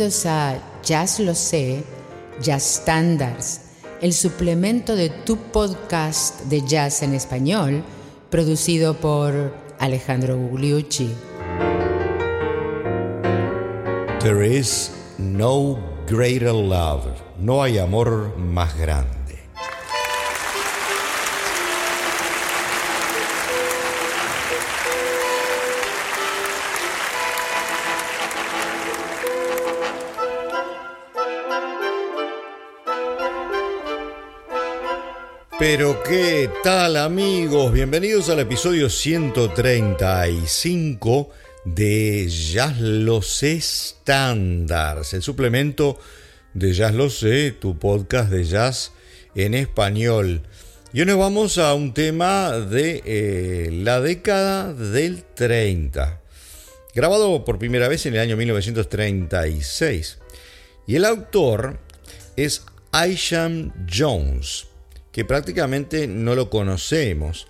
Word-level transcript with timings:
Bienvenidos 0.00 0.24
a 0.24 0.58
Jazz 0.82 1.20
Lo 1.20 1.34
Sé, 1.34 1.84
Jazz 2.40 2.80
Standards, 2.80 3.60
el 4.00 4.14
suplemento 4.14 4.96
de 4.96 5.10
tu 5.10 5.36
podcast 5.36 6.40
de 6.44 6.66
jazz 6.66 7.02
en 7.02 7.12
español, 7.12 7.84
producido 8.30 8.94
por 8.94 9.54
Alejandro 9.78 10.38
Gugliucci. 10.38 11.10
There 14.20 14.42
is 14.42 14.90
no 15.18 15.78
greater 16.08 16.54
love. 16.54 17.04
No 17.38 17.62
hay 17.62 17.76
amor 17.76 18.34
más 18.38 18.78
grande 18.78 19.19
Pero 35.60 36.02
qué 36.02 36.50
tal 36.64 36.96
amigos, 36.96 37.70
bienvenidos 37.70 38.30
al 38.30 38.40
episodio 38.40 38.88
135 38.88 41.30
de 41.66 42.26
Jazz 42.30 42.80
Los 42.80 43.42
Estándares, 43.42 45.12
el 45.12 45.20
suplemento 45.20 45.98
de 46.54 46.72
Jazz 46.72 46.94
Lo 46.94 47.10
Sé, 47.10 47.52
tu 47.52 47.78
podcast 47.78 48.30
de 48.30 48.44
jazz 48.44 48.92
en 49.34 49.52
español. 49.52 50.40
Y 50.94 51.00
hoy 51.00 51.06
nos 51.06 51.18
vamos 51.18 51.58
a 51.58 51.74
un 51.74 51.92
tema 51.92 52.52
de 52.52 53.02
eh, 53.04 53.68
la 53.70 54.00
década 54.00 54.72
del 54.72 55.24
30, 55.24 56.22
grabado 56.94 57.44
por 57.44 57.58
primera 57.58 57.88
vez 57.88 58.06
en 58.06 58.14
el 58.14 58.20
año 58.20 58.38
1936. 58.38 60.20
Y 60.86 60.96
el 60.96 61.04
autor 61.04 61.78
es 62.38 62.64
Isham 62.94 63.74
Jones 63.94 64.70
que 65.12 65.24
prácticamente 65.24 66.06
no 66.06 66.34
lo 66.34 66.50
conocemos. 66.50 67.46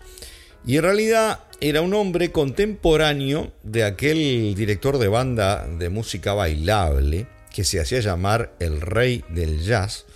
Y 0.66 0.77
en 0.77 0.83
realidad 0.83 1.41
era 1.61 1.83
un 1.83 1.94
hombre 1.94 2.33
contemporáneo 2.33 3.53
de 3.62 3.84
aquel 3.84 4.55
director 4.55 4.98
de 4.98 5.08
banda 5.08 5.66
de 5.66 5.88
música 5.91 6.33
bailable 6.33 7.27
que 7.53 7.64
se 7.64 7.81
hacía 7.81 8.00
llamar 8.00 8.55
el 8.61 8.81
rey 8.81 9.25
del 9.28 9.61
jazz, 9.61 10.06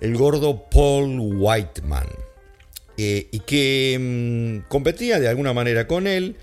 el 0.00 0.16
gordo 0.16 0.64
Paul 0.70 1.18
Whiteman, 1.18 2.08
eh, 2.96 3.28
y 3.30 3.40
que 3.40 4.62
mm, 4.64 4.68
competía 4.68 5.18
de 5.18 5.28
alguna 5.28 5.52
manera 5.52 5.86
con 5.86 6.06
él. 6.06 6.36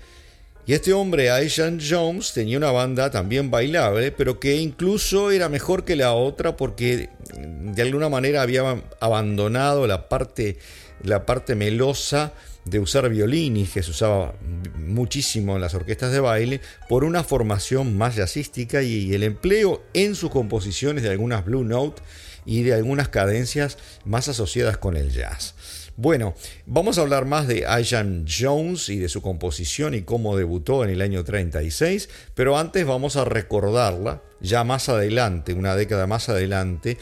Y 0.64 0.74
este 0.74 0.92
hombre, 0.92 1.30
Aishan 1.30 1.80
Jones, 1.80 2.32
tenía 2.32 2.56
una 2.56 2.70
banda 2.70 3.10
también 3.10 3.50
bailable, 3.50 4.12
pero 4.12 4.38
que 4.38 4.56
incluso 4.56 5.32
era 5.32 5.48
mejor 5.48 5.84
que 5.84 5.96
la 5.96 6.12
otra 6.12 6.56
porque 6.56 7.10
de 7.34 7.82
alguna 7.82 8.08
manera 8.08 8.42
había 8.42 8.80
abandonado 9.00 9.88
la 9.88 10.08
parte, 10.08 10.58
la 11.02 11.26
parte 11.26 11.56
melosa 11.56 12.32
de 12.64 12.78
usar 12.78 13.08
violines, 13.08 13.70
que 13.70 13.82
se 13.82 13.90
usaba 13.90 14.34
muchísimo 14.76 15.56
en 15.56 15.62
las 15.62 15.74
orquestas 15.74 16.12
de 16.12 16.20
baile, 16.20 16.60
por 16.88 17.02
una 17.02 17.24
formación 17.24 17.98
más 17.98 18.14
jazzística 18.14 18.82
y 18.82 19.12
el 19.14 19.24
empleo 19.24 19.82
en 19.94 20.14
sus 20.14 20.30
composiciones 20.30 21.02
de 21.02 21.10
algunas 21.10 21.44
blue 21.44 21.64
note 21.64 22.02
y 22.44 22.62
de 22.62 22.74
algunas 22.74 23.08
cadencias 23.08 23.78
más 24.04 24.28
asociadas 24.28 24.76
con 24.76 24.96
el 24.96 25.10
jazz. 25.10 25.54
Bueno, 25.96 26.34
vamos 26.64 26.96
a 26.96 27.02
hablar 27.02 27.26
más 27.26 27.46
de 27.46 27.66
Ian 27.82 28.24
Jones 28.26 28.88
y 28.88 28.98
de 28.98 29.10
su 29.10 29.20
composición 29.20 29.94
y 29.94 30.02
cómo 30.02 30.38
debutó 30.38 30.84
en 30.84 30.90
el 30.90 31.02
año 31.02 31.22
36, 31.22 32.08
pero 32.34 32.56
antes 32.56 32.86
vamos 32.86 33.16
a 33.16 33.26
recordarla 33.26 34.22
ya 34.40 34.64
más 34.64 34.88
adelante, 34.88 35.52
una 35.52 35.76
década 35.76 36.06
más 36.06 36.30
adelante, 36.30 36.96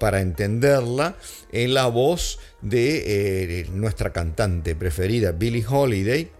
para 0.00 0.22
entenderla 0.22 1.16
en 1.52 1.74
la 1.74 1.86
voz 1.88 2.38
de 2.62 3.60
eh, 3.60 3.66
nuestra 3.74 4.10
cantante 4.10 4.74
preferida, 4.74 5.32
Billie 5.32 5.64
Holiday, 5.68 6.30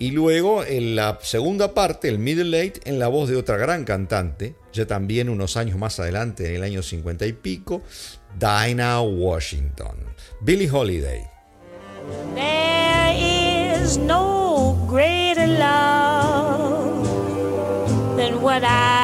y 0.00 0.10
luego 0.10 0.64
en 0.64 0.96
la 0.96 1.20
segunda 1.22 1.74
parte, 1.74 2.08
el 2.08 2.18
middle 2.18 2.50
late, 2.50 2.80
en 2.86 2.98
la 2.98 3.06
voz 3.06 3.30
de 3.30 3.36
otra 3.36 3.56
gran 3.56 3.84
cantante, 3.84 4.56
ya 4.72 4.86
también 4.86 5.28
unos 5.28 5.56
años 5.56 5.78
más 5.78 6.00
adelante, 6.00 6.48
en 6.48 6.56
el 6.56 6.62
año 6.64 6.82
50 6.82 7.24
y 7.24 7.32
pico, 7.34 7.82
Dinah 8.36 9.00
Washington. 9.00 9.96
Billie 10.40 10.68
Holiday. 10.68 11.35
There 12.34 13.14
is 13.18 13.96
no 13.98 14.78
greater 14.86 15.46
love 15.46 17.06
than 18.16 18.40
what 18.40 18.62
I 18.62 18.95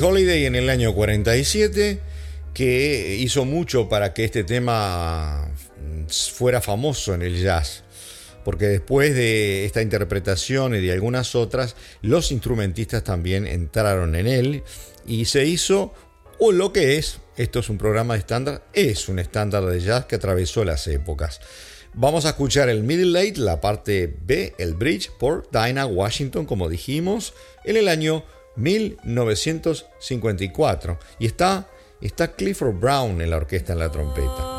Holiday 0.00 0.46
en 0.46 0.54
el 0.54 0.70
año 0.70 0.94
47 0.94 2.00
que 2.52 3.16
hizo 3.20 3.44
mucho 3.44 3.88
para 3.88 4.14
que 4.14 4.24
este 4.24 4.44
tema 4.44 5.50
fuera 6.08 6.60
famoso 6.60 7.14
en 7.14 7.22
el 7.22 7.42
jazz 7.42 7.84
porque 8.44 8.66
después 8.66 9.14
de 9.14 9.64
esta 9.64 9.82
interpretación 9.82 10.74
y 10.74 10.80
de 10.80 10.92
algunas 10.92 11.34
otras, 11.34 11.74
los 12.02 12.30
instrumentistas 12.30 13.02
también 13.02 13.46
entraron 13.46 14.14
en 14.14 14.26
él 14.26 14.62
y 15.06 15.24
se 15.24 15.46
hizo 15.46 15.94
o 16.38 16.52
lo 16.52 16.72
que 16.72 16.98
es, 16.98 17.20
esto 17.36 17.60
es 17.60 17.68
un 17.70 17.78
programa 17.78 18.14
de 18.14 18.20
estándar, 18.20 18.64
es 18.72 19.08
un 19.08 19.18
estándar 19.18 19.64
de 19.64 19.80
jazz 19.80 20.04
que 20.04 20.16
atravesó 20.16 20.64
las 20.64 20.86
épocas. 20.86 21.40
Vamos 21.94 22.26
a 22.26 22.30
escuchar 22.30 22.68
el 22.68 22.82
Middle 22.82 23.12
Late, 23.12 23.38
la 23.38 23.60
parte 23.60 24.12
B, 24.22 24.54
el 24.58 24.74
bridge, 24.74 25.10
por 25.12 25.48
Dinah 25.50 25.86
Washington, 25.86 26.44
como 26.44 26.68
dijimos, 26.68 27.34
en 27.64 27.76
el 27.76 27.88
año 27.88 28.24
1954. 28.56 30.98
Y 31.18 31.26
está, 31.26 31.66
está 32.00 32.32
Clifford 32.32 32.78
Brown 32.78 33.20
en 33.20 33.30
la 33.30 33.36
orquesta 33.36 33.72
en 33.72 33.80
la 33.80 33.90
trompeta. 33.90 34.54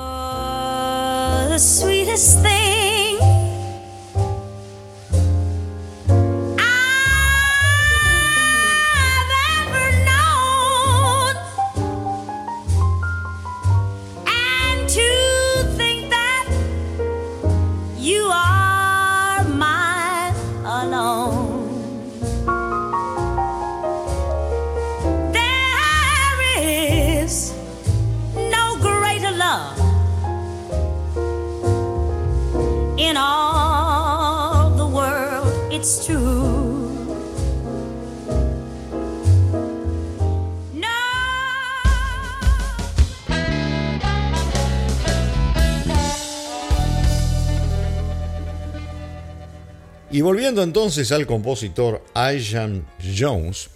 Y 50.16 50.22
volviendo 50.22 50.64
entonces 50.64 51.12
al 51.12 51.28
compositor 51.28 52.02
Ian 52.16 52.88
Jones, 53.20 53.70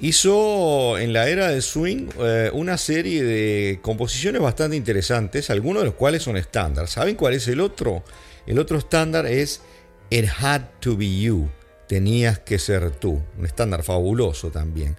hizo 0.00 0.96
en 0.96 1.12
la 1.12 1.28
era 1.28 1.48
del 1.48 1.60
swing 1.60 2.08
eh, 2.20 2.50
una 2.54 2.78
serie 2.78 3.22
de 3.22 3.80
composiciones 3.82 4.40
bastante 4.40 4.78
interesantes, 4.78 5.50
algunos 5.50 5.82
de 5.82 5.88
los 5.88 5.94
cuales 5.94 6.22
son 6.22 6.38
estándar. 6.38 6.88
¿Saben 6.88 7.16
cuál 7.16 7.34
es 7.34 7.48
el 7.48 7.60
otro? 7.60 8.02
El 8.46 8.58
otro 8.60 8.78
estándar 8.78 9.26
es 9.26 9.60
It 10.08 10.24
Had 10.40 10.62
to 10.80 10.96
Be 10.96 11.20
You, 11.20 11.50
tenías 11.86 12.38
que 12.38 12.58
ser 12.58 12.92
tú, 12.92 13.22
un 13.36 13.44
estándar 13.44 13.82
fabuloso 13.82 14.50
también. 14.50 14.96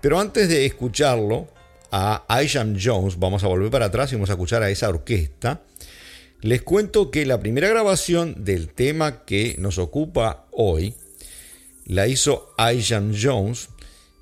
Pero 0.00 0.18
antes 0.18 0.48
de 0.48 0.64
escucharlo, 0.64 1.48
a 1.90 2.42
Isham 2.42 2.78
Jones, 2.82 3.18
vamos 3.18 3.44
a 3.44 3.48
volver 3.48 3.70
para 3.70 3.84
atrás 3.84 4.10
y 4.10 4.14
vamos 4.14 4.30
a 4.30 4.32
escuchar 4.32 4.62
a 4.62 4.70
esa 4.70 4.88
orquesta. 4.88 5.60
Les 6.44 6.60
cuento 6.60 7.10
que 7.10 7.24
la 7.24 7.40
primera 7.40 7.68
grabación 7.68 8.44
del 8.44 8.68
tema 8.68 9.24
que 9.24 9.56
nos 9.58 9.78
ocupa 9.78 10.44
hoy 10.50 10.92
la 11.86 12.06
hizo 12.06 12.54
Isham 12.58 13.14
Jones 13.18 13.70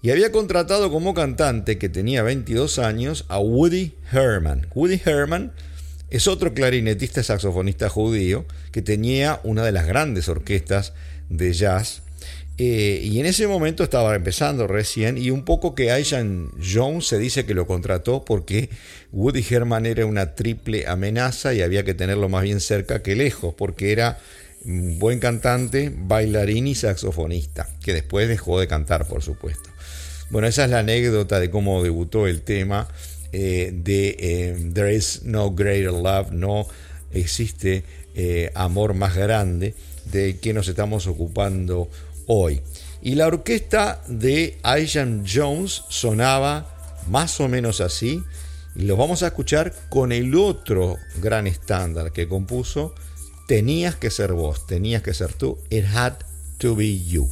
y 0.02 0.12
había 0.12 0.30
contratado 0.30 0.92
como 0.92 1.14
cantante 1.14 1.78
que 1.78 1.88
tenía 1.88 2.22
22 2.22 2.78
años 2.78 3.24
a 3.26 3.40
Woody 3.40 3.94
Herman. 4.12 4.68
Woody 4.72 5.00
Herman 5.04 5.50
es 6.10 6.28
otro 6.28 6.54
clarinetista 6.54 7.24
saxofonista 7.24 7.88
judío 7.88 8.44
que 8.70 8.82
tenía 8.82 9.40
una 9.42 9.64
de 9.64 9.72
las 9.72 9.88
grandes 9.88 10.28
orquestas 10.28 10.92
de 11.28 11.52
jazz. 11.52 12.02
Eh, 12.58 13.00
y 13.02 13.18
en 13.18 13.26
ese 13.26 13.46
momento 13.46 13.82
estaba 13.82 14.14
empezando 14.14 14.66
recién 14.66 15.16
y 15.16 15.30
un 15.30 15.44
poco 15.44 15.74
que 15.74 15.90
Aishan 15.90 16.50
Jones 16.62 17.06
se 17.06 17.18
dice 17.18 17.46
que 17.46 17.54
lo 17.54 17.66
contrató 17.66 18.24
porque 18.26 18.68
Woody 19.10 19.44
Herman 19.48 19.86
era 19.86 20.04
una 20.04 20.34
triple 20.34 20.86
amenaza 20.86 21.54
y 21.54 21.62
había 21.62 21.82
que 21.82 21.94
tenerlo 21.94 22.28
más 22.28 22.42
bien 22.42 22.60
cerca 22.60 23.02
que 23.02 23.16
lejos 23.16 23.54
porque 23.54 23.90
era 23.92 24.18
un 24.66 24.98
buen 24.98 25.18
cantante, 25.18 25.90
bailarín 25.94 26.66
y 26.66 26.74
saxofonista, 26.74 27.68
que 27.82 27.94
después 27.94 28.28
dejó 28.28 28.60
de 28.60 28.68
cantar 28.68 29.08
por 29.08 29.22
supuesto. 29.22 29.70
Bueno, 30.28 30.46
esa 30.46 30.64
es 30.64 30.70
la 30.70 30.80
anécdota 30.80 31.40
de 31.40 31.50
cómo 31.50 31.82
debutó 31.82 32.26
el 32.26 32.42
tema 32.42 32.86
eh, 33.32 33.70
de 33.74 34.16
eh, 34.18 34.70
There 34.74 34.94
is 34.94 35.22
no 35.24 35.52
greater 35.52 35.92
love, 35.92 36.32
no 36.32 36.66
existe 37.12 37.84
amor 38.54 38.92
más 38.92 39.16
grande 39.16 39.74
de 40.04 40.38
que 40.38 40.52
nos 40.52 40.68
estamos 40.68 41.06
ocupando 41.06 41.88
hoy. 42.26 42.60
Y 43.02 43.14
la 43.16 43.26
orquesta 43.26 44.00
de 44.06 44.58
Ian 44.64 45.24
Jones 45.26 45.82
sonaba 45.88 46.66
más 47.08 47.40
o 47.40 47.48
menos 47.48 47.80
así. 47.80 48.22
Y 48.74 48.82
los 48.82 48.96
vamos 48.96 49.22
a 49.22 49.28
escuchar 49.28 49.74
con 49.88 50.12
el 50.12 50.34
otro 50.34 50.96
gran 51.20 51.46
estándar 51.46 52.12
que 52.12 52.28
compuso. 52.28 52.94
Tenías 53.48 53.96
que 53.96 54.10
ser 54.10 54.32
vos, 54.32 54.66
tenías 54.66 55.02
que 55.02 55.14
ser 55.14 55.32
tú. 55.32 55.58
It 55.68 55.84
had 55.84 56.14
to 56.58 56.76
be 56.76 57.04
you. 57.04 57.28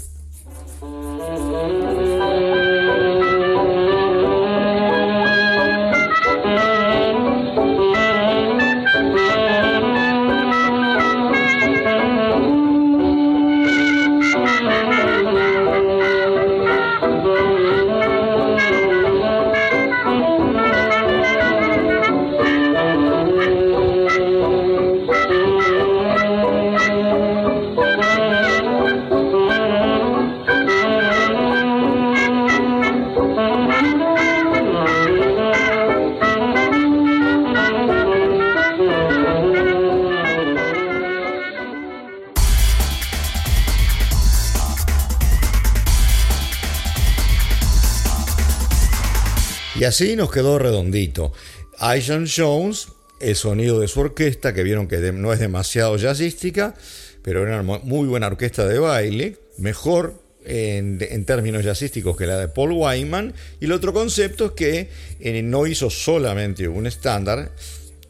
Y 49.80 49.84
así 49.84 50.14
nos 50.14 50.30
quedó 50.30 50.58
redondito. 50.58 51.32
Ian 51.80 52.26
Jones, 52.28 52.88
el 53.18 53.34
sonido 53.34 53.80
de 53.80 53.88
su 53.88 54.00
orquesta, 54.00 54.52
que 54.52 54.62
vieron 54.62 54.86
que 54.86 54.98
no 55.12 55.32
es 55.32 55.40
demasiado 55.40 55.96
jazzística, 55.96 56.74
pero 57.22 57.46
era 57.46 57.62
una 57.62 57.78
muy 57.78 58.06
buena 58.06 58.26
orquesta 58.26 58.68
de 58.68 58.78
baile, 58.78 59.38
mejor 59.56 60.20
en, 60.44 61.24
términos 61.24 61.64
jazzísticos 61.64 62.14
que 62.14 62.26
la 62.26 62.36
de 62.36 62.48
Paul 62.48 62.72
Wyman. 62.72 63.32
Y 63.58 63.64
el 63.64 63.72
otro 63.72 63.94
concepto 63.94 64.44
es 64.48 64.52
que 64.52 64.88
eh, 65.18 65.42
no 65.42 65.66
hizo 65.66 65.88
solamente 65.88 66.68
un 66.68 66.86
estándar, 66.86 67.50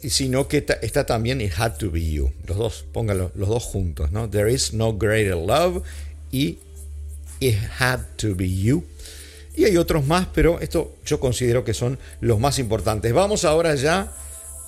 sino 0.03 0.49
que 0.49 0.67
está, 0.83 1.07
también 1.07 1.41
It 1.41 1.53
Had 1.57 1.77
to 1.77 1.93
Be 1.93 2.11
You. 2.11 2.33
Los 2.49 2.59
dos, 2.59 2.85
pónganlo 2.93 3.31
los 3.37 3.49
dos 3.49 3.63
juntos, 3.63 4.11
¿no? 4.11 4.29
There 4.29 4.53
is 4.53 4.73
no 4.73 4.99
greater 4.99 5.37
love 5.37 5.85
y 6.33 6.59
It 7.39 7.59
Had 7.79 8.01
to 8.17 8.35
Be 8.35 8.53
You. 8.53 8.83
Y 9.57 9.65
hay 9.65 9.77
otros 9.77 10.07
más, 10.07 10.27
pero 10.33 10.61
esto 10.61 10.95
yo 11.05 11.21
considero 11.21 11.65
que 11.65 11.75
son 11.75 11.99
los 12.21 12.39
más 12.39 12.59
importantes. 12.59 13.13
Vamos 13.13 13.45
ahora 13.45 13.75
ya 13.75 14.13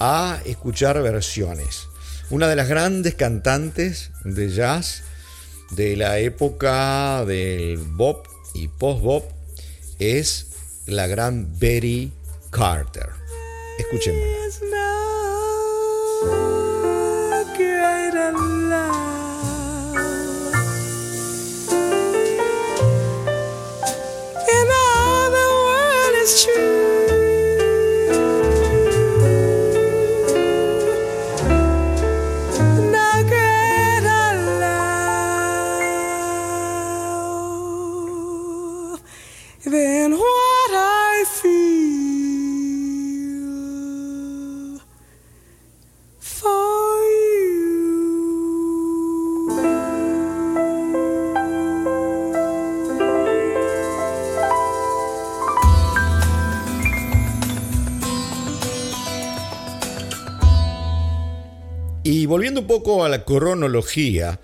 a 0.00 0.40
escuchar 0.44 1.00
versiones. 1.02 1.88
Una 2.30 2.48
de 2.48 2.56
las 2.56 2.68
grandes 2.68 3.14
cantantes 3.14 4.10
de 4.24 4.50
jazz 4.50 5.02
de 5.70 5.96
la 5.96 6.18
época 6.18 7.24
del 7.24 7.78
bop 7.78 8.26
y 8.54 8.68
post-bop 8.68 9.24
es 9.98 10.46
la 10.86 11.06
gran 11.06 11.58
Betty 11.58 12.12
Carter. 12.50 13.08
Escuchémosla. 13.78 14.92
Volviendo 62.32 62.62
un 62.62 62.66
poco 62.66 63.04
a 63.04 63.10
la 63.10 63.26
cronología 63.26 64.40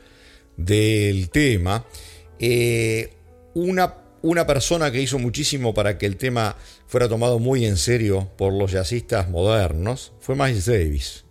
del 0.59 1.31
tema, 1.31 1.87
eh, 2.39 3.15
una, 3.55 3.98
una 4.23 4.47
persona 4.47 4.91
que 4.91 5.01
hizo 5.01 5.19
muchísimo 5.19 5.75
para 5.75 5.99
que 5.99 6.07
el 6.07 6.17
tema 6.17 6.57
fuera 6.87 7.09
tomado 7.09 7.39
muy 7.39 7.65
en 7.65 7.77
serio 7.77 8.31
por 8.37 8.53
los 8.53 8.73
jazzistas 8.73 9.29
modernos 9.29 10.13
fue 10.21 10.35
Miles 10.35 10.67
Davis. 10.67 11.25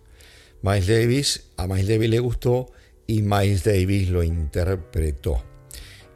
Miles 0.62 0.86
Davis, 0.86 1.44
a 1.56 1.66
Miles 1.66 1.88
Davis 1.88 2.10
le 2.10 2.18
gustó 2.18 2.72
y 3.06 3.22
Miles 3.22 3.64
Davis 3.64 4.08
lo 4.08 4.22
interpretó. 4.22 5.42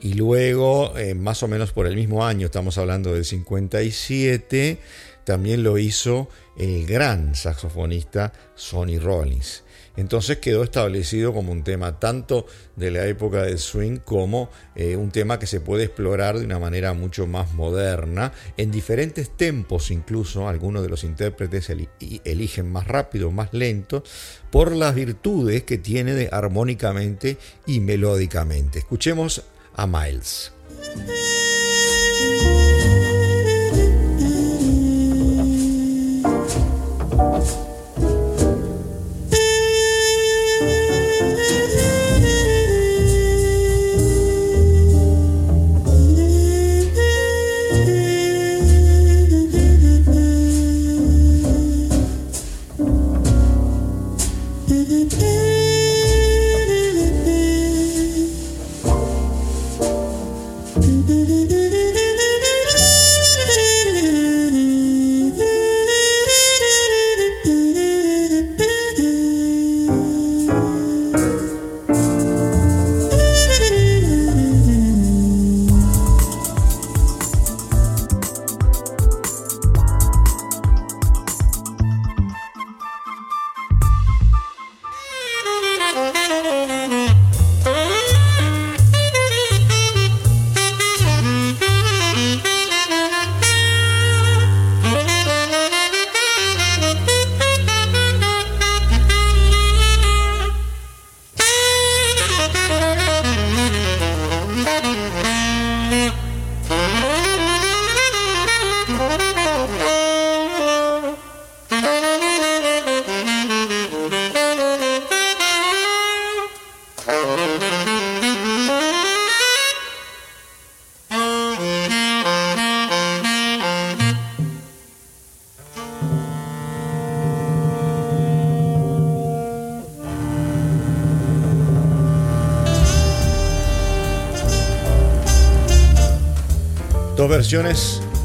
Y 0.01 0.15
luego, 0.15 0.97
eh, 0.99 1.15
más 1.15 1.43
o 1.43 1.49
menos 1.49 1.73
por 1.73 1.87
el 1.87 1.95
mismo 1.95 2.27
año, 2.27 2.47
estamos 2.47 2.77
hablando 2.77 3.15
del 3.15 3.25
57, 3.25 4.79
también 5.25 5.63
lo 5.63 5.79
hizo 5.79 6.29
el 6.59 6.87
gran 6.87 7.37
saxofonista 7.37 8.33
Sonny 8.57 8.99
Rollins. 8.99 9.63
Entonces 9.97 10.39
quedó 10.39 10.63
establecido 10.63 11.33
como 11.33 11.53
un 11.53 11.65
tema 11.65 11.99
tanto 11.99 12.47
de 12.77 12.91
la 12.91 13.07
época 13.07 13.43
del 13.43 13.59
swing 13.59 13.99
como 13.99 14.51
eh, 14.75 14.97
un 14.97 15.11
tema 15.11 15.39
que 15.39 15.47
se 15.47 15.61
puede 15.61 15.85
explorar 15.85 16.39
de 16.39 16.45
una 16.45 16.59
manera 16.59 16.93
mucho 16.95 17.27
más 17.27 17.53
moderna, 17.53 18.33
en 18.57 18.71
diferentes 18.71 19.31
tempos 19.31 19.91
incluso, 19.91 20.49
algunos 20.49 20.83
de 20.83 20.89
los 20.89 21.05
intérpretes 21.05 21.71
eligen 22.25 22.73
más 22.73 22.87
rápido, 22.87 23.31
más 23.31 23.53
lento, 23.53 24.03
por 24.51 24.73
las 24.73 24.95
virtudes 24.95 25.65
que 25.65 25.79
tiene 25.79 26.15
de 26.15 26.29
armónicamente 26.33 27.37
y 27.67 27.81
melódicamente. 27.81 28.79
Escuchemos 28.79 29.43
a 29.75 29.87
Miles. 29.87 30.53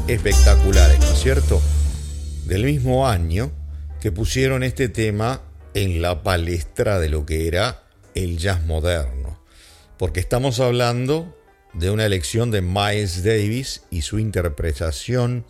Espectaculares, 0.06 1.00
¿no 1.00 1.06
es 1.06 1.18
cierto? 1.18 1.60
Del 2.46 2.62
mismo 2.62 3.08
año 3.08 3.50
que 4.00 4.12
pusieron 4.12 4.62
este 4.62 4.88
tema 4.88 5.42
en 5.74 6.00
la 6.00 6.22
palestra 6.22 7.00
de 7.00 7.08
lo 7.08 7.26
que 7.26 7.48
era 7.48 7.82
el 8.14 8.38
jazz 8.38 8.64
moderno. 8.64 9.42
Porque 9.98 10.20
estamos 10.20 10.60
hablando 10.60 11.36
de 11.72 11.90
una 11.90 12.06
elección 12.06 12.52
de 12.52 12.60
Miles 12.62 13.24
Davis 13.24 13.82
y 13.90 14.02
su 14.02 14.20
interpretación 14.20 15.44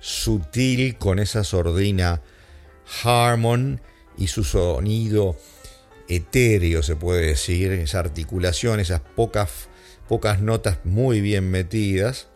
sutil 0.00 0.98
con 0.98 1.18
esa 1.18 1.44
sordina 1.44 2.20
Harmon 3.02 3.80
y 4.18 4.26
su 4.26 4.44
sonido 4.44 5.34
etéreo, 6.10 6.82
se 6.82 6.94
puede 6.94 7.26
decir, 7.28 7.72
esa 7.72 8.00
articulación, 8.00 8.80
esas 8.80 9.00
pocas, 9.00 9.70
pocas 10.08 10.42
notas 10.42 10.78
muy 10.84 11.22
bien 11.22 11.50
metidas. 11.50 12.28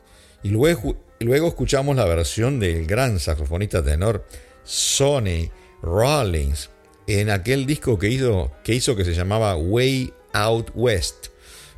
Y 0.42 0.50
luego, 0.50 0.96
luego 1.20 1.48
escuchamos 1.48 1.96
la 1.96 2.04
versión 2.04 2.58
del 2.60 2.86
gran 2.86 3.18
saxofonista 3.18 3.82
tenor 3.82 4.24
Sonny 4.64 5.50
Rollins 5.82 6.70
en 7.06 7.30
aquel 7.30 7.66
disco 7.66 7.98
que 7.98 8.08
hizo, 8.08 8.52
que 8.64 8.74
hizo 8.74 8.96
que 8.96 9.04
se 9.04 9.14
llamaba 9.14 9.56
Way 9.56 10.12
Out 10.32 10.70
West, 10.74 11.28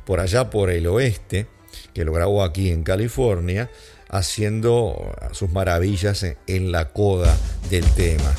por 0.05 0.19
allá 0.19 0.49
por 0.49 0.69
el 0.69 0.87
oeste, 0.87 1.47
que 1.93 2.05
lo 2.05 2.13
grabó 2.13 2.43
aquí 2.43 2.69
en 2.69 2.83
California, 2.83 3.69
haciendo 4.09 5.15
sus 5.31 5.49
maravillas 5.51 6.25
en 6.47 6.71
la 6.71 6.93
coda 6.93 7.35
del 7.69 7.85
tema. 7.93 8.33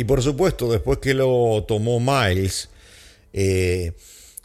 Y 0.00 0.04
por 0.04 0.22
supuesto, 0.22 0.72
después 0.72 0.96
que 0.96 1.12
lo 1.12 1.62
tomó 1.68 2.00
Miles, 2.00 2.70
eh, 3.34 3.92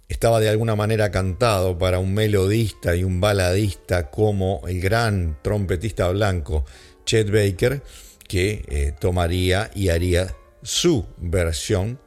estaba 0.10 0.42
de 0.42 0.50
alguna 0.50 0.76
manera 0.76 1.12
cantado 1.12 1.78
para 1.78 2.00
un 2.00 2.14
melodista 2.14 2.94
y 2.94 3.06
un 3.06 3.22
baladista 3.22 4.12
como 4.12 4.60
el 4.68 4.82
gran 4.82 5.38
trompetista 5.42 6.10
blanco 6.10 6.66
Chet 7.06 7.32
Baker, 7.32 7.82
que 8.28 8.66
eh, 8.68 8.94
tomaría 9.00 9.72
y 9.74 9.88
haría 9.88 10.36
su 10.62 11.06
versión, 11.16 12.00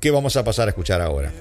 que 0.00 0.10
vamos 0.10 0.36
a 0.36 0.42
pasar 0.42 0.66
a 0.66 0.70
escuchar 0.70 1.00
ahora. 1.00 1.32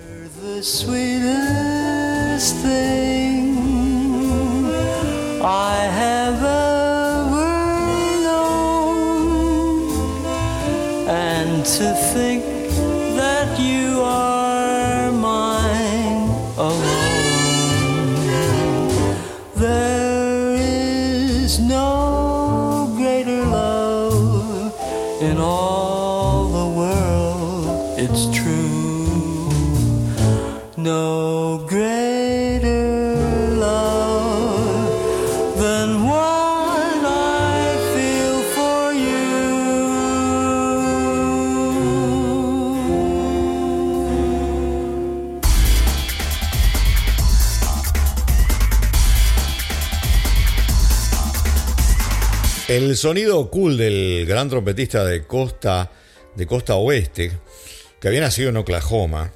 To 11.76 11.94
think 12.14 12.44
that 13.18 13.60
you 13.60 14.00
are 14.02 15.12
mine 15.12 16.30
alone. 16.58 18.16
There 19.54 20.56
is 20.56 21.60
no 21.60 22.94
greater 22.96 23.44
love 23.44 24.74
in 25.22 25.38
all 25.40 26.46
the 26.58 26.68
world, 26.80 28.00
it's 28.00 28.28
true. 28.34 29.50
No 30.78 31.66
greater 31.68 33.52
love 33.60 35.60
than 35.60 36.08
what 36.08 36.57
El 52.68 52.98
sonido 52.98 53.50
cool 53.50 53.78
del 53.78 54.26
gran 54.26 54.50
trompetista 54.50 55.06
de 55.06 55.26
costa, 55.26 55.90
de 56.36 56.46
costa 56.46 56.76
oeste, 56.76 57.32
que 58.02 58.08
había 58.10 58.20
nacido 58.20 58.50
en 58.50 58.58
Oklahoma, 58.58 59.32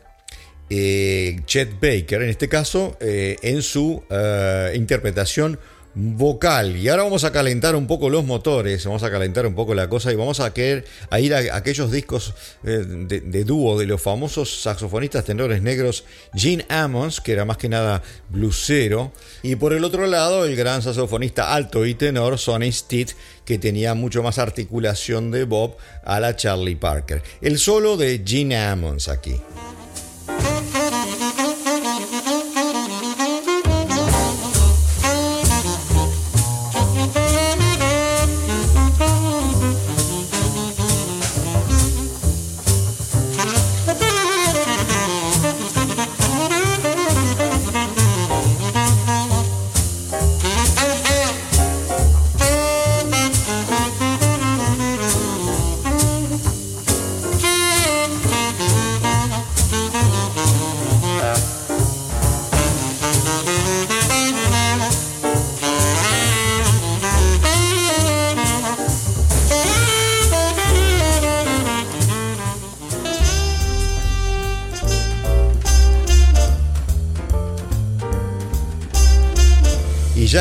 eh, 0.69 1.39
Chet 1.45 1.79
Baker, 1.79 2.23
en 2.23 2.29
este 2.29 2.49
caso, 2.49 2.97
eh, 2.99 3.37
en 3.41 3.61
su 3.61 4.03
eh, 4.09 4.73
interpretación 4.75 5.57
vocal. 5.93 6.77
Y 6.77 6.87
ahora 6.87 7.03
vamos 7.03 7.23
a 7.23 7.31
calentar 7.31 7.75
un 7.75 7.87
poco 7.87 8.09
los 8.09 8.25
motores, 8.25 8.85
vamos 8.85 9.03
a 9.03 9.11
calentar 9.11 9.45
un 9.45 9.55
poco 9.55 9.73
la 9.73 9.89
cosa 9.89 10.11
y 10.11 10.15
vamos 10.15 10.39
a, 10.39 10.53
querer, 10.53 10.85
ir 11.19 11.33
a 11.33 11.55
aquellos 11.55 11.91
discos 11.91 12.33
eh, 12.63 12.83
de, 12.87 13.21
de 13.21 13.43
dúo 13.43 13.77
de 13.77 13.85
los 13.85 14.01
famosos 14.01 14.61
saxofonistas 14.61 15.25
tenores 15.25 15.61
negros 15.61 16.05
Gene 16.33 16.65
Ammons, 16.69 17.21
que 17.21 17.33
era 17.33 17.45
más 17.45 17.57
que 17.57 17.69
nada 17.69 18.01
blusero, 18.29 19.11
y 19.43 19.55
por 19.55 19.73
el 19.73 19.83
otro 19.83 20.07
lado 20.07 20.45
el 20.45 20.55
gran 20.55 20.81
saxofonista 20.81 21.53
alto 21.53 21.85
y 21.85 21.95
tenor 21.95 22.37
Sonny 22.37 22.71
Stitt, 22.71 23.11
que 23.45 23.57
tenía 23.57 23.93
mucho 23.93 24.23
más 24.23 24.37
articulación 24.37 25.31
de 25.31 25.43
Bob 25.43 25.75
a 26.03 26.19
la 26.19 26.35
Charlie 26.35 26.75
Parker. 26.75 27.21
El 27.41 27.59
solo 27.59 27.97
de 27.97 28.21
Gene 28.25 28.57
Ammons 28.57 29.09
aquí. 29.09 29.35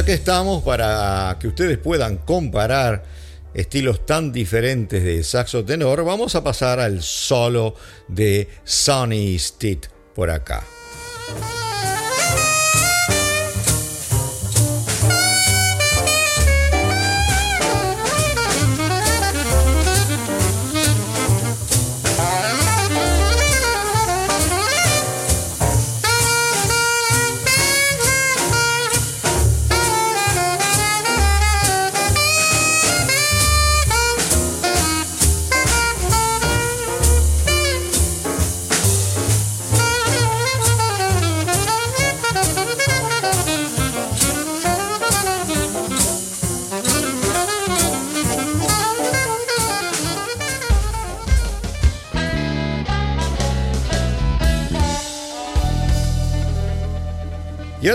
Ya 0.01 0.07
que 0.07 0.15
estamos, 0.15 0.63
para 0.63 1.37
que 1.39 1.49
ustedes 1.49 1.77
puedan 1.77 2.17
comparar 2.17 3.05
estilos 3.53 4.07
tan 4.07 4.33
diferentes 4.33 5.05
de 5.05 5.23
saxo 5.23 5.63
tenor, 5.63 6.05
vamos 6.05 6.35
a 6.37 6.43
pasar 6.43 6.81
al 6.81 7.03
solo 7.03 7.75
de 8.09 8.49
Sonny 8.65 9.39
Stitt 9.39 9.89
por 10.15 10.31
acá. 10.31 10.65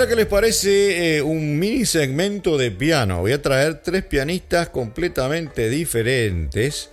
¿Qué 0.07 0.15
les 0.15 0.25
parece 0.27 1.17
eh, 1.17 1.21
un 1.21 1.57
mini 1.57 1.85
segmento 1.85 2.57
de 2.57 2.69
piano? 2.69 3.21
Voy 3.21 3.31
a 3.31 3.41
traer 3.41 3.81
tres 3.81 4.03
pianistas 4.03 4.69
completamente 4.69 5.69
diferentes. 5.69 6.89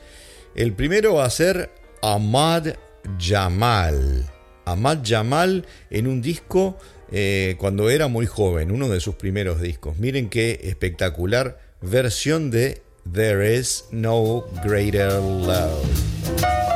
El 0.54 0.72
primero 0.72 1.14
va 1.14 1.24
a 1.24 1.30
ser 1.30 1.70
Ahmad 2.00 2.68
Jamal. 3.18 4.24
Ahmad 4.64 4.98
Jamal 5.04 5.66
en 5.90 6.06
un 6.06 6.22
disco 6.22 6.78
eh, 7.10 7.56
cuando 7.58 7.90
era 7.90 8.08
muy 8.08 8.26
joven, 8.26 8.70
uno 8.70 8.88
de 8.88 9.00
sus 9.00 9.16
primeros 9.16 9.60
discos. 9.60 9.98
Miren 9.98 10.30
qué 10.30 10.60
espectacular 10.62 11.58
versión 11.82 12.50
de 12.50 12.82
There 13.12 13.56
is 13.56 13.84
no 13.90 14.44
greater 14.64 15.12
love. 15.12 16.71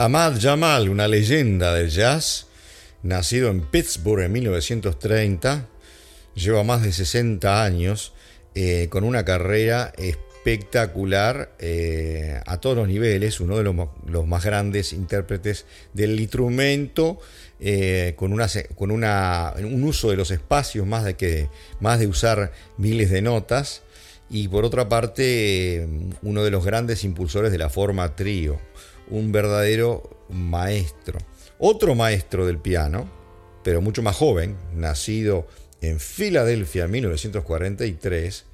Ahmad 0.00 0.40
Jamal, 0.40 0.88
una 0.88 1.06
leyenda 1.08 1.74
del 1.74 1.90
jazz, 1.90 2.46
nacido 3.02 3.50
en 3.50 3.60
Pittsburgh 3.60 4.22
en 4.22 4.32
1930, 4.32 5.66
lleva 6.34 6.64
más 6.64 6.80
de 6.80 6.90
60 6.90 7.62
años 7.62 8.14
eh, 8.54 8.86
con 8.88 9.04
una 9.04 9.26
carrera 9.26 9.92
espectacular 9.98 11.54
eh, 11.58 12.40
a 12.46 12.56
todos 12.62 12.78
los 12.78 12.88
niveles, 12.88 13.40
uno 13.40 13.58
de 13.58 13.62
los, 13.62 14.26
más 14.26 14.42
grandes 14.42 14.94
intérpretes 14.94 15.66
del 15.92 16.18
instrumento, 16.18 17.18
eh, 17.60 18.14
con, 18.16 18.32
un 18.32 19.84
uso 19.84 20.08
de 20.08 20.16
los 20.16 20.30
espacios 20.30 20.86
más 20.86 21.04
de, 21.04 21.12
que, 21.12 21.50
más 21.78 21.98
de 21.98 22.06
usar 22.06 22.52
miles 22.78 23.10
de 23.10 23.20
notas, 23.20 23.82
y 24.30 24.48
por 24.48 24.64
otra 24.64 24.88
parte, 24.88 25.86
uno 26.22 26.42
de 26.42 26.50
los 26.50 26.64
grandes 26.64 27.04
impulsores 27.04 27.52
de 27.52 27.58
la 27.58 27.68
forma 27.68 28.16
trío, 28.16 28.60
un 29.10 29.32
verdadero 29.32 30.26
maestro. 30.30 31.18
Otro 31.58 31.94
maestro 31.94 32.46
del 32.46 32.58
piano, 32.58 33.08
pero 33.62 33.80
mucho 33.80 34.02
más 34.02 34.16
joven, 34.16 34.56
nacido 34.74 35.46
en 35.80 36.00
Filadelfia 36.00 36.84
en 36.84 36.90
1943, 36.90 38.44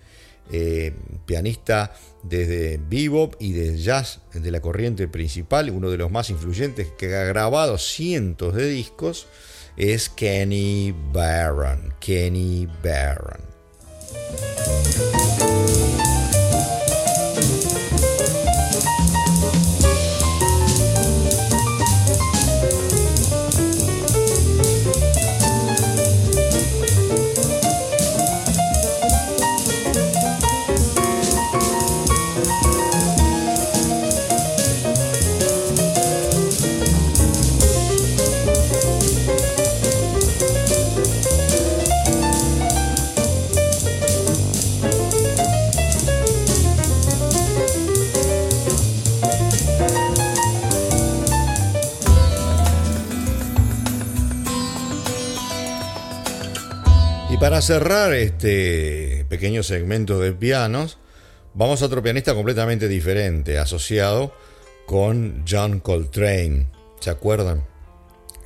eh, 0.52 0.94
pianista 1.24 1.92
desde 2.22 2.78
bebop 2.78 3.34
y 3.40 3.52
de 3.52 3.78
jazz 3.78 4.20
de 4.32 4.50
la 4.50 4.60
corriente 4.60 5.08
principal, 5.08 5.70
uno 5.70 5.90
de 5.90 5.98
los 5.98 6.10
más 6.10 6.30
influyentes 6.30 6.88
que 6.96 7.14
ha 7.14 7.24
grabado 7.24 7.78
cientos 7.78 8.54
de 8.54 8.68
discos, 8.68 9.26
es 9.76 10.08
Kenny 10.08 10.94
Barron. 11.12 11.94
Kenny 12.00 12.68
Barron. 12.82 13.40
Cerrar 57.66 58.12
este 58.12 59.26
pequeño 59.28 59.64
segmento 59.64 60.20
de 60.20 60.30
pianos, 60.30 60.98
vamos 61.52 61.82
a 61.82 61.86
otro 61.86 62.00
pianista 62.00 62.32
completamente 62.32 62.86
diferente, 62.86 63.58
asociado 63.58 64.32
con 64.86 65.42
John 65.48 65.80
Coltrane. 65.80 66.68
¿Se 67.00 67.10
acuerdan? 67.10 67.66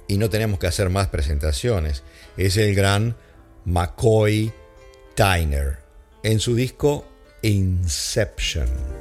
Y 0.09 0.17
no 0.17 0.31
tenemos 0.31 0.59
que 0.59 0.69
hacer 0.69 0.89
más 0.89 1.09
presentaciones. 1.09 2.03
Es 2.39 2.57
el 2.57 2.75
gran 2.75 3.15
McCoy 3.67 4.55
Tyner 5.15 5.81
en 6.23 6.41
su 6.41 6.55
disco 6.55 7.05
Inception. 7.43 9.00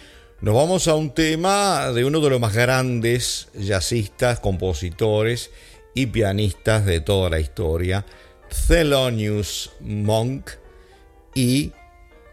nos 0.40 0.54
vamos 0.54 0.86
a 0.86 0.94
un 0.94 1.12
tema 1.12 1.90
de 1.90 2.04
uno 2.04 2.20
de 2.20 2.30
los 2.30 2.38
más 2.38 2.54
grandes 2.54 3.48
jazzistas, 3.54 4.38
compositores 4.38 5.50
y 5.96 6.06
pianistas 6.06 6.86
de 6.86 7.00
toda 7.00 7.28
la 7.28 7.40
historia, 7.40 8.06
Thelonious 8.68 9.72
Monk, 9.80 10.48
y 11.34 11.72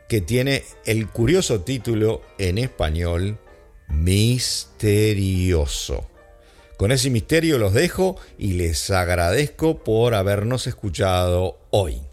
que 0.07 0.21
tiene 0.21 0.63
el 0.85 1.07
curioso 1.07 1.61
título 1.61 2.21
en 2.37 2.59
español 2.59 3.39
Misterioso. 3.87 6.07
Con 6.77 6.91
ese 6.91 7.09
misterio 7.09 7.57
los 7.57 7.73
dejo 7.73 8.17
y 8.37 8.53
les 8.53 8.91
agradezco 8.91 9.83
por 9.83 10.13
habernos 10.13 10.67
escuchado 10.67 11.57
hoy. 11.71 12.06